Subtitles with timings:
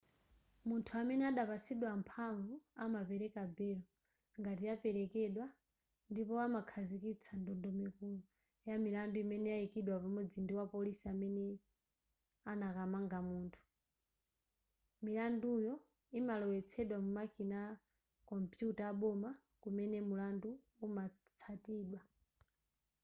[0.67, 2.53] munthu amene adapatsidwa mphamvu
[2.85, 3.87] amapereka belo
[4.39, 5.45] ngati yapelekedwa
[6.11, 8.07] ndipo amakhazikitsa ndondomeko
[8.67, 11.45] ya milandu imene yayikidwa pamodzi ndi wapolisi amene
[12.51, 13.61] anakamanga munthu
[15.03, 15.73] milanduyo
[16.19, 17.71] imalowetsedwa mu makina a
[18.27, 19.29] kompuyuta aboma
[19.61, 20.49] kumene mulandu
[20.85, 22.01] umatsatidwa